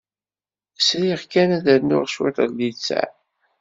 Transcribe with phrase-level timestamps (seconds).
[0.87, 3.09] Sriɣ kan ad rnuɣ cwiṭ n litteɛ.